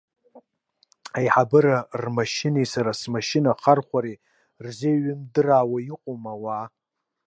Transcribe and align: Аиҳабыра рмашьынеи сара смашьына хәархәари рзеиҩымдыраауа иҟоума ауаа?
Аиҳабыра 1.17 1.77
рмашьынеи 2.01 2.67
сара 2.73 2.91
смашьына 2.99 3.51
хәархәари 3.59 4.21
рзеиҩымдыраауа 4.65 5.79
иҟоума 5.91 6.31
ауаа? 6.35 6.65